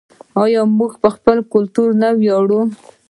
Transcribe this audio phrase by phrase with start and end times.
[0.43, 2.61] آیا موږ په خپل کلتور نه ویاړو؟